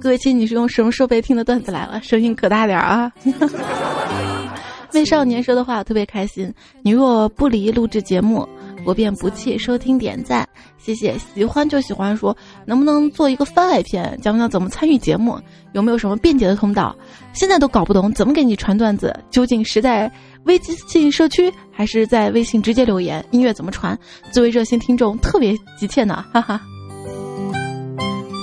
[0.00, 2.00] 各位亲，你是用什么设备听的段子来了？
[2.02, 3.10] 声音可大点啊！
[4.92, 6.52] 为少年说的话，我特别开心。
[6.82, 8.48] 你若不离录制节目，
[8.84, 10.48] 我便不弃收听点赞。
[10.76, 15.38] 谢谢，喜欢就喜欢说，能不能做一个番外篇，讲讲怎么参与节目？
[15.72, 16.94] 有没有什么便捷的通道？
[17.32, 20.10] 现在都搞不懂怎么给你传段子，究竟是在
[20.44, 23.24] 微信社区，还是在微信直接留言？
[23.30, 23.98] 音乐怎么传？
[24.30, 26.60] 作为热心听众，特别急切呢，哈哈。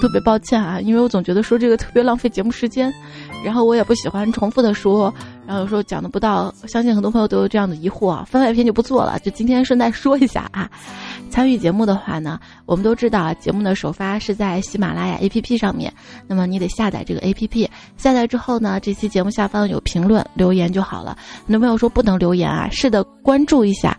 [0.01, 2.91] 特别抱歉啊，因为我总觉得说这个特别浪费节目时间，
[3.45, 5.13] 然后我也不喜欢重复的说，
[5.51, 8.23] 然后有时候讲的不到，相信很多朋友都有这样的疑惑啊。
[8.23, 10.71] 番外篇就不做了，就今天顺带说一下啊。
[11.29, 15.93] 参与节目的话呢，我们都知道节目的首发是在喜马拉雅 APP 上面，
[16.25, 21.17] 那么你得下载这个 APP，下载之后呢，这期节目下方有评论留言就好了。
[21.45, 23.97] 很多朋友说不能留言啊，是的，关注一下。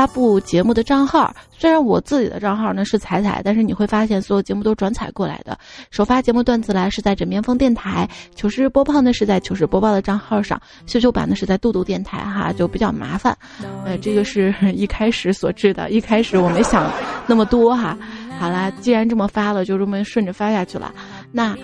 [0.00, 5.58] 发布节目的账号，虽然我自己的账号呢是彩彩，但是你会发现所有节目都转采过来的。
[5.90, 13.36] 首发节目段子来是在枕边风电台，糗事播报呢是在糗事播报的账号上，秀秀版呢是在杜杜电台哈，就比较麻烦。
[13.84, 16.90] 呃，这个是 一开始所致的，一开始我没想
[17.26, 17.94] 那么多哈。
[18.38, 20.90] 好啦，既然这么发了，就这么顺着发下去了。
[21.30, 21.54] 那。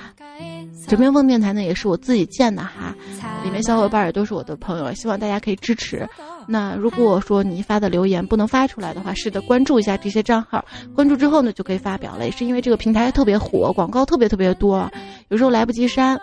[0.87, 2.95] 枕边风电台呢，也是我自己建的哈，
[3.43, 6.09] 里面小伙伴也都是我的朋友，希望大家可以支持。
[6.47, 12.25] 那如果说你发的留言不能发出来的话，是的，关注一下这些账号，关注之后呢就可以发表了。
[12.25, 14.89] 也是因为这个平台特别火，广告特别特别多，
[15.29, 16.17] 有时候来不及删，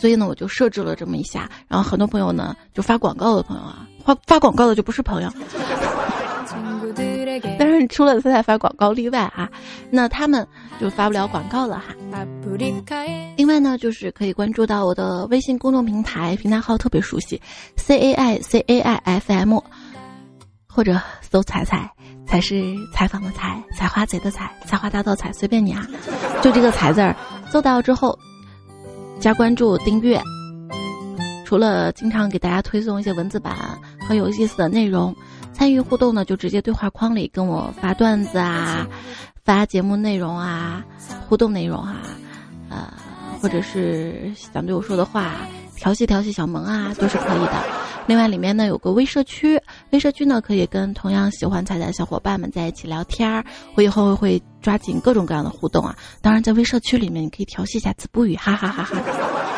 [0.00, 1.50] 所以呢我就设置了这么一下。
[1.68, 5.30] 然后很多朋友呢就发广告的朋友啊，发发广告的就不是朋友。
[7.58, 9.48] 当然除了彩彩发广告例外啊，
[9.90, 10.46] 那他们
[10.80, 11.94] 就发不了广告了哈。
[13.36, 17.40] 另外呢，就是可以关注到我的微信公众平台，平台号特别熟悉
[17.76, 19.58] ，C A I C A I F M，
[20.68, 21.90] 或者搜“彩彩”，
[22.26, 25.86] 才是采访的采，采花贼的采，采花大盗采，随便你啊，
[26.42, 27.16] 就这个“采”字儿，
[27.50, 28.18] 搜到之后
[29.20, 30.20] 加关注订阅。
[31.44, 33.54] 除了经常给大家推送一些文字版
[34.08, 35.14] 和有意思的内容，
[35.52, 38.86] 参与互动呢，就直接对话框里跟我发段子啊，
[39.44, 40.84] 发节目内容啊，
[41.28, 41.96] 互动内容啊，
[42.68, 42.92] 呃，
[43.40, 45.32] 或者是想对我说的话，
[45.76, 47.52] 调戏调戏小萌啊，都是可以的。
[48.08, 49.60] 另外里面呢有个微社区，
[49.90, 53.44] 微社区呢可以跟同样喜欢彩彩的小伙伴们在一起聊天儿。
[53.76, 59.51] 我以后会抓紧各种各样的互动啊，当然在微社区里面你可以调戏一下子不语，哈哈哈哈。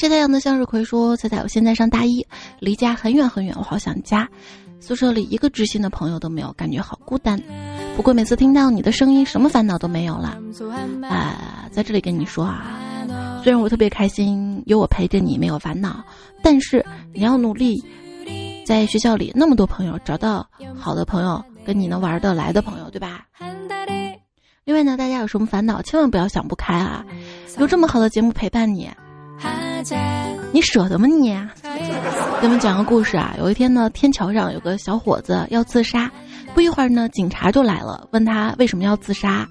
[0.00, 2.26] 晒太阳的向日葵说：“彩彩，我现在上大一，
[2.58, 4.26] 离家很远很远，我好想家。
[4.80, 7.38] 宿舍里一个知心的朋友都没有，感觉好孤单。
[7.96, 10.40] 不过每次听到你的声音，什么烦恼都没有了。
[11.02, 12.80] 啊，在这里跟你说啊，
[13.44, 16.02] 虽然我特别开心有我陪着你，没有烦恼，
[16.42, 16.82] 但是
[17.12, 17.84] 你要努力，
[18.64, 23.26] 在学校里那么多朋友，找到好的朋友，跟你能玩得来的朋友，对吧？
[24.64, 27.04] 另外呢，大家有什么烦恼，千万不要想不开啊，
[27.58, 28.88] 有这么好的节目陪伴你。”
[30.52, 31.30] 你舍得吗你？
[32.40, 33.34] 给你们讲个故事啊。
[33.38, 36.10] 有一天呢，天桥上有个小伙子要自杀，
[36.54, 39.48] 不一会儿呢，警察就来了，问他为什么要自杀。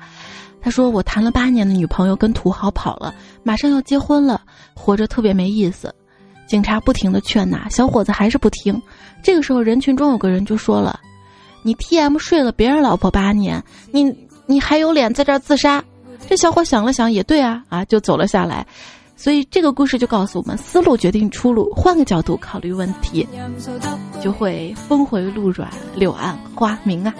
[0.61, 4.41] 他说：“我谈了八年的女朋友跟土豪跑了，马上要结婚了，
[4.75, 5.93] 活着特别没意思。”
[6.47, 8.81] 警察不停的劝呐，小伙子还是不听。
[9.23, 10.99] 这个时候，人群中有个人就说了
[11.63, 14.13] ：“你 T M 睡了别人老婆八年，你
[14.47, 15.81] 你还有脸在这儿自杀？”
[16.27, 18.67] 这小伙想了想，也对啊，啊，就走了下来。
[19.19, 23.27] 所以这个故事就告诉我们：思路决定出路，换个角度考虑问题，
[24.21, 27.13] 就会峰回路转，柳暗花明啊。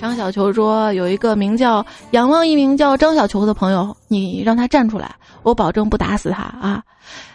[0.00, 6.84] 张小球说：“有一个名叫仰望一名叫张小球的朋友，你让他站出来，我保证不打死他啊。”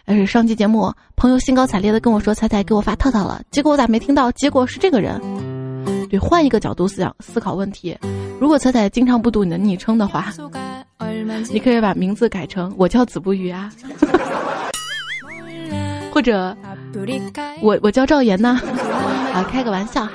[0.05, 4.31] 呃，上期节目朋友兴高采烈的跟我说：“彩彩给我发套套了。”结果我咋没听到？
[4.31, 5.21] 结果是这个人。
[6.09, 7.97] 对，换一个角度思想思考问题。
[8.39, 10.33] 如果彩彩经常不读你的昵称的话。
[11.51, 13.71] 你可以把名字改成我叫子不语啊，
[16.11, 16.55] 或者
[17.61, 18.59] 我我叫赵岩呢，
[19.33, 20.13] 啊，开个玩笑哈。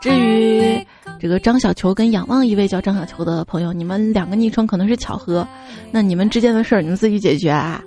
[0.00, 0.84] 至于
[1.20, 5.46] 这个张小球跟仰望一位叫张小球的朋友，你们两个昵称可能是巧合，
[5.90, 7.82] 那你们之间的事儿你们自己解决啊。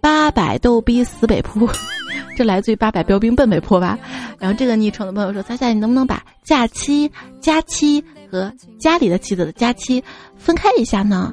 [0.00, 1.68] 八百逗逼死北坡，
[2.36, 3.98] 这来自于八百标兵奔北坡吧？
[4.38, 10.04] 然后这个昵称的朋友说：“猜猜你能不能把假期假期？”和家里的妻子的假期
[10.36, 11.32] 分开一下呢？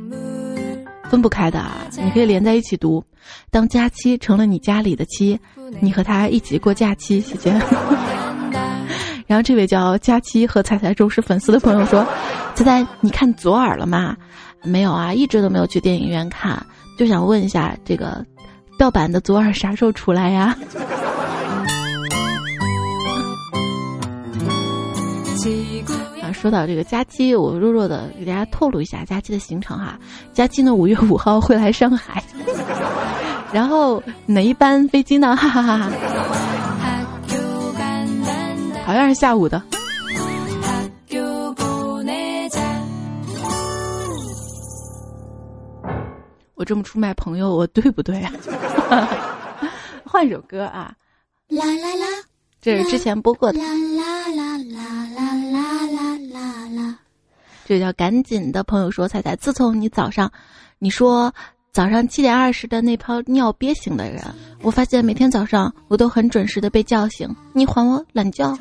[1.10, 1.62] 分不开的，
[2.02, 3.04] 你可以连在一起读。
[3.52, 5.38] 当假期成了你家里的妻，
[5.82, 7.62] 你和他一起过假期，期间。
[9.28, 12.08] 然后这位叫佳期和彩彩忠实粉丝的朋友说
[12.56, 14.16] ：“彩彩，你看左耳了吗？
[14.64, 16.66] 没有啊，一直都没有去电影院看，
[16.98, 18.26] 就想问一下，这个
[18.78, 20.56] 盗版的左耳啥时候出来呀？”
[26.22, 29.98] 啊说到这个假期，我弱弱的给大家透露一下假期的行程哈。
[30.34, 32.24] 假期呢，五月五号 会来上海，
[33.54, 35.36] 然后哪一班飞机呢？
[35.36, 35.92] 哈哈哈哈，
[38.86, 39.62] 好像是下午的。
[46.56, 48.32] 我这么出卖朋友，我对不对啊？
[50.04, 50.94] 换首歌啊！
[51.50, 52.06] 啦啦啦，
[52.62, 53.60] 这是之前播过的。
[53.60, 55.06] 啦啦啦啦
[55.52, 57.00] 啦啦啦。
[57.66, 60.32] 这叫赶紧的朋友说：“彩彩，自从你早上，
[60.80, 61.34] 你说
[61.72, 64.24] 早上七点二十的那泡尿憋醒的人，
[64.62, 67.28] 我发现每天早上我都很准时的被叫醒。
[67.54, 68.56] 你还我懒觉。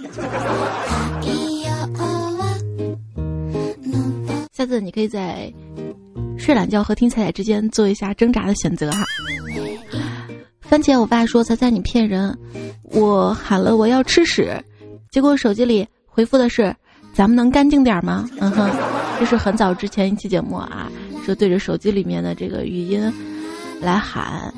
[4.52, 5.52] 下次你可以在
[6.38, 9.05] 睡懒觉和听彩彩之间做一下挣扎的选择哈。”
[10.61, 12.37] 番茄，我爸说：“彩彩，你骗人！
[12.85, 14.62] 我喊了我要吃屎，
[15.11, 16.75] 结果手机里回复的是。”
[17.15, 18.29] 咱们能干净点吗？
[18.40, 18.69] 嗯哼，
[19.21, 20.90] 这是很早之前一期节目啊，
[21.25, 23.00] 说对着手机里面的这个语音
[23.81, 24.52] 来喊。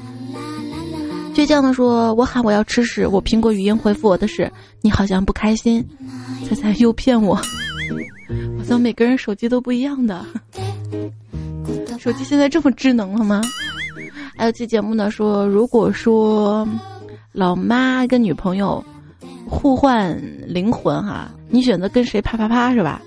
[1.34, 4.50] 倔强的说：“我喊我要吃屎。”我苹果语音回复我的是
[4.80, 5.86] ：“你好像不开心。”
[6.48, 7.34] 猜猜又骗我？
[7.34, 10.24] 好像每个人手机都不一样的。
[11.98, 13.40] 手机现在这么智能了吗？
[14.36, 16.66] 还有期节目呢，说如果说
[17.32, 18.84] 老妈跟女朋友
[19.48, 21.30] 互换灵魂哈。
[21.48, 23.00] 你选择跟谁啪啪啪是吧？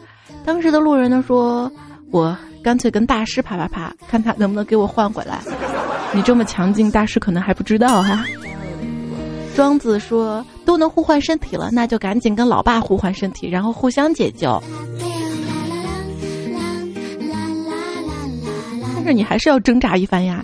[0.45, 1.69] 当时的路人呢说，
[2.09, 5.41] 我干脆跟大师啪啪啪，看他能不能给我换回来。
[6.13, 8.25] 你这么强劲，大师可能还不知道哈。
[9.55, 14.63] 庄子说都能互换身体了，那就赶紧跟老爸互换身体，然后互相解救。
[18.99, 20.43] 但是你还是要挣扎一番呀。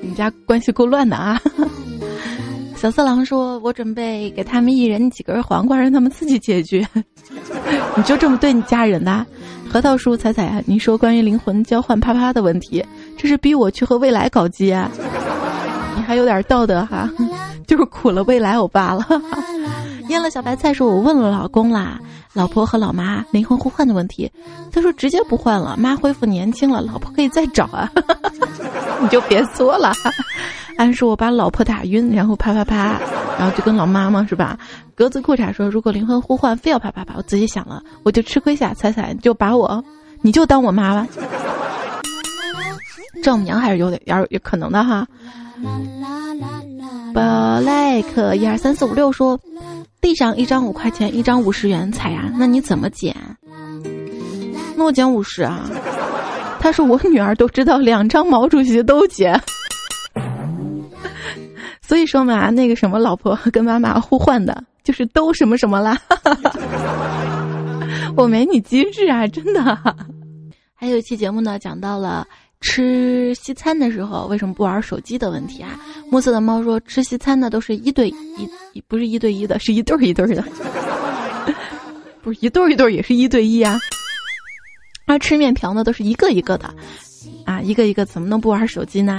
[0.00, 1.40] 你家关系够乱的啊。
[2.76, 6.86] 小色狼说：“我准备给他们一人几根黄瓜，让他们自己解决。
[7.96, 9.24] ”你就这么对你家人的？
[9.70, 12.84] 核桃叔彩彩，你说关于灵魂交换啪啪的问题，
[13.16, 14.90] 这是逼我去和未来搞基啊？
[15.96, 17.08] 你还有点道德哈，
[17.66, 19.06] 就是苦了未来欧巴了。
[20.12, 21.98] 腌了小白菜说：“我问了老公啦，
[22.34, 24.30] 老婆和老妈灵魂互换的问题，
[24.70, 27.90] 他说直接不换了，妈恢复年轻了，老婆可以再找啊。
[29.00, 29.92] 你就别作了。”
[30.78, 33.00] 暗示我把老婆打晕，然后啪啪啪，
[33.38, 34.58] 然后就跟老妈妈是吧？
[34.94, 39.82] 格子裤衩说：“如果灵魂互换，非要啪啪啪。”我仔细想了，我就吃亏下，彩彩就把我，
[40.20, 41.06] 你就当我妈吧。
[43.22, 45.06] 丈母娘还是有点有有可能的哈。
[47.12, 49.38] Black 一二三四五六说
[50.00, 53.14] ：“地上一张五块钱，一张五十元，彩呀，那你怎么捡？
[54.76, 55.68] 那我捡五十啊。”
[56.58, 59.38] 他说：“我女儿都知道，两张毛主席都捡。
[61.82, 65.98] ”所以说嘛，那个什么老婆跟妈妈互换的，就是都什么什么啦。
[68.16, 69.78] 我没你机智啊，真的。
[70.74, 72.26] 还有一期节目呢，讲到了
[72.62, 75.78] 吃西餐的时候为什么不玩手机的问题啊。
[76.10, 78.08] 暮色的猫说，吃西餐的都是一对
[78.72, 80.42] 一，不是一对一的，是一对一对的。
[82.22, 83.78] 不是一对一对也是一对一啊。
[85.06, 86.72] 而吃面条呢都是一个一个的，
[87.44, 89.16] 啊，一个一个怎么能不玩手机呢？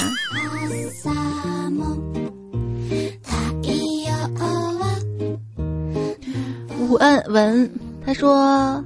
[6.79, 7.69] 吴恩文
[8.05, 8.83] 他说：“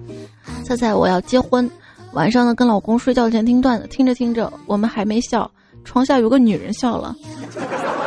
[0.64, 1.70] 菜菜，我要结婚，
[2.18, 5.48] 晚上呢跟老公睡觉前听段子，听着听着，我们还没笑，
[5.84, 7.16] 床下有个女人笑了。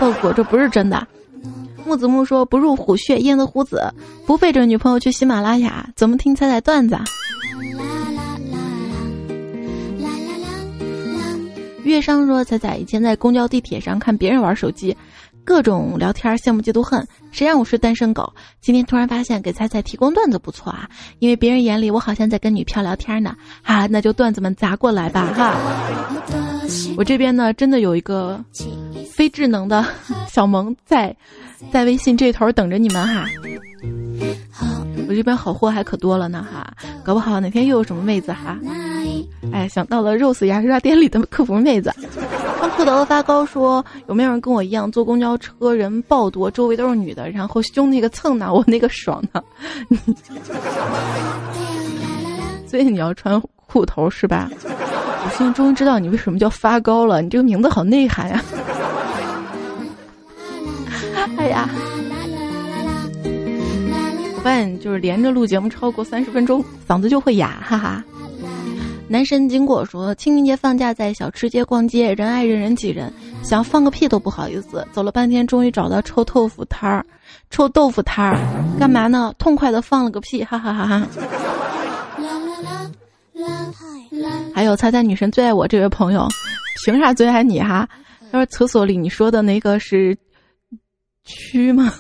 [0.01, 1.07] 后果这不是真的。”
[1.87, 3.81] 木子木说：“不入虎穴焉得虎子，
[4.27, 6.99] 不背着女朋友去喜马拉雅，怎么听猜猜段子？”
[11.85, 14.97] 月商说：“彩彩以前在公交、地铁上看别人玩手机。”
[15.51, 18.33] 各种聊天，羡慕嫉妒恨，谁让我是单身狗？
[18.61, 20.89] 今天突然发现给彩彩提供段子不错啊，
[21.19, 23.35] 因为别人眼里我好像在跟女票聊天呢。
[23.65, 25.57] 啊，那就段子们砸过来吧哈！
[26.97, 28.41] 我这边呢，真的有一个
[29.11, 29.85] 非智能的
[30.29, 31.13] 小萌在，
[31.73, 33.27] 在微信这头等着你们哈。
[35.11, 38.57] 我这边好货还可多了呢哈，搞不好哪天又有什么妹子哈。
[39.53, 41.93] 哎，想到了 Rose 牙刷店里的客服妹子。
[42.61, 49.43] 穿裤头发高说：“有没有人跟我一样坐公交车人爆多，周围都是女的，然后胸那个蹭呢，我那个爽呢？
[52.69, 54.49] 所以你要穿裤头是吧？
[54.63, 58.41] 我现在终于知道你为什么叫发高了，你这个名字好内涵呀！
[61.37, 61.69] 哎呀，
[64.57, 68.05] 现就是连着录节目超过三十分钟，嗓子就会哑，哈哈。”
[69.09, 74.87] 男神经过说，清明节放假在小吃街逛街，人挨人人挤人，想放个屁都不好意思。
[74.93, 77.05] 走了半天，终于找到臭豆腐摊儿，
[77.51, 78.39] 臭豆腐摊儿，
[78.79, 79.35] 干嘛呢？
[79.37, 81.09] 痛快的放了个屁，哈哈哈哈。
[84.55, 86.29] 还有猜猜女神最爱我这位朋友，
[86.85, 87.89] 凭啥最爱你哈？
[88.31, 90.17] 他说厕所里你说的那个是
[91.27, 91.93] 蛆吗？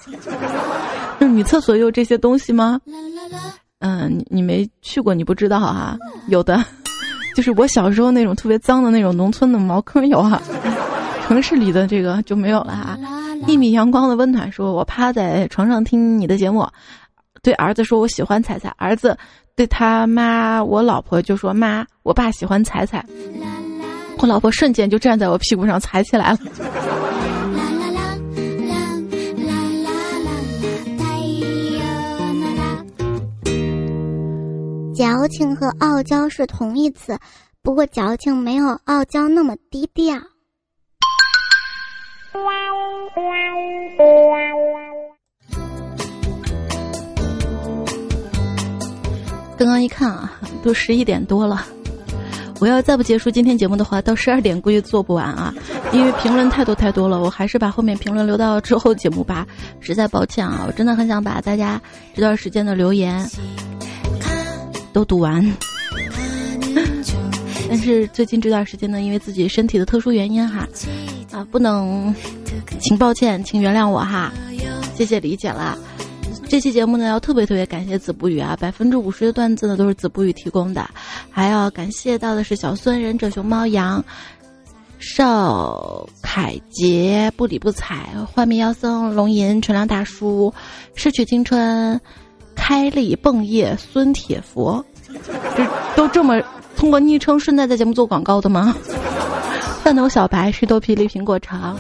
[1.29, 2.81] 女厕所有这些东西吗？
[3.81, 5.97] 嗯，你你没去过，你不知道哈。
[6.29, 6.62] 有的。
[7.37, 10.43] 就是我小时候那种特别脏的那种农村的茅坑有啊，
[11.29, 12.99] 城市里的这个就没有了哈。
[13.47, 16.66] 一米阳光的温暖说：“我趴在床上听你的节目，
[17.41, 18.68] 对儿子说我喜欢彩彩。
[18.77, 19.16] 儿子
[19.57, 23.05] 对他妈我老婆就说妈，我爸喜欢彩彩。
[24.18, 26.39] 我老婆瞬间就站在我屁股上踩起来了。”
[35.01, 37.18] 矫情和傲娇是同义词，
[37.62, 40.14] 不过矫情没有傲娇那么低调。
[49.57, 50.30] 刚刚一看啊，
[50.62, 51.64] 都十一点多了，
[52.61, 55.55] 我要再不结束今天节目的话，到十二点估计做不完啊，
[55.94, 59.46] 因为评论太多太多了，我还是把后面评论留到之后节目吧。
[59.80, 61.80] 实在抱歉啊，我真的很想把大家
[62.14, 63.26] 这段时间的留言。
[64.93, 65.45] 都读完，
[67.68, 70.68] 但是最近这段时间呢，因为自己身体的特殊原因哈，
[71.32, 72.14] 啊，不能，
[72.80, 74.32] 请抱歉，请原谅我哈，
[74.97, 75.78] 谢谢理解了。
[76.49, 80.91] 这期节目呢，要特别特别感谢子不语啊，百分之五十的段子呢都是子不语提供的，
[81.30, 84.05] 还要感谢到的是小孙忍者熊猫羊。
[84.99, 90.53] 邵凯杰不理不睬，幻灭妖僧龙吟纯良大叔，
[90.95, 91.99] 失去青春，
[92.55, 94.84] 开立蹦业孙铁佛，
[95.57, 96.40] 这都这么
[96.76, 98.74] 通过昵称顺带在节目做广告的吗？
[99.82, 101.76] 饭头小白石头皮梨苹果肠，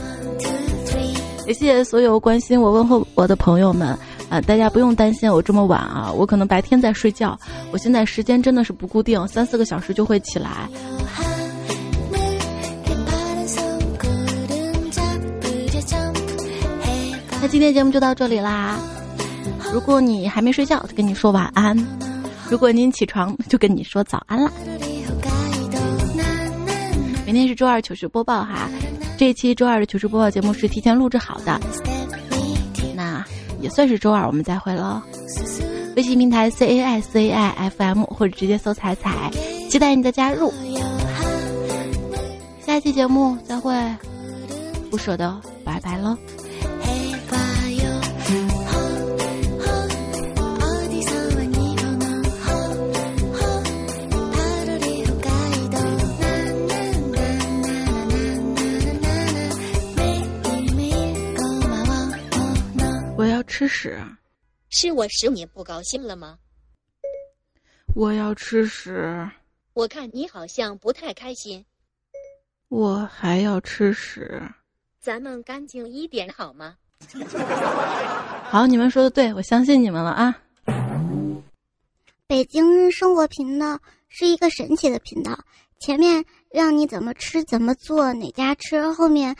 [1.46, 3.96] 也谢谢所有关心我问候我的朋友们
[4.30, 4.40] 啊！
[4.40, 7.38] 大家不用担心我这么晚啊，我可能白天在睡觉，
[7.70, 10.68] 我现在时间真的是不固定，三四个小时就会起来。
[17.42, 18.78] 那今天节目就到这里啦。
[19.72, 21.76] 如果你还没睡觉，就跟你说晚安；
[22.50, 24.50] 如果您起床，就跟你说早安啦。
[27.24, 28.68] 明天是周二糗事播报哈，
[29.16, 31.60] 这一期周二的糗事播报节目是提前录制好的，
[32.96, 33.24] 那
[33.60, 35.00] 也算是周二我们再会喽。
[35.96, 39.30] 微信平台 C A I C A I F M 或者直接搜“彩彩”，
[39.70, 40.52] 期待你的加入。
[42.66, 43.72] 下一期节目再会，
[44.90, 46.16] 不舍得，拜拜喽。
[63.60, 64.02] 吃屎！
[64.70, 66.38] 是我使你不高兴了吗？
[67.94, 69.30] 我要吃屎！
[69.74, 71.62] 我看你好像不太开心。
[72.68, 74.40] 我还要吃屎！
[74.98, 76.78] 咱们干净一点好吗？
[78.48, 80.40] 好，你们说的对，我相信你们了啊！
[82.26, 85.38] 北京生活频道是一个神奇的频道，
[85.80, 89.36] 前面让你怎么吃怎么做哪家吃，后面。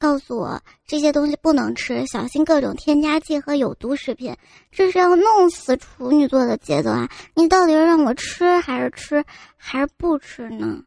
[0.00, 4.34] 告诉我这些东西不能吃小心各种添加剂和有毒食品
[4.72, 7.08] 这是要弄死处女座的节奏啊！
[7.34, 9.22] 你到底是让我吃还是吃
[9.58, 10.82] 还是不吃呢？